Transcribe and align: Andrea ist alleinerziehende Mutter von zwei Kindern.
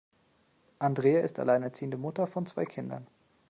Andrea 0.79 1.19
ist 1.21 1.37
alleinerziehende 1.37 1.95
Mutter 1.99 2.25
von 2.25 2.47
zwei 2.47 2.65
Kindern. 2.65 3.05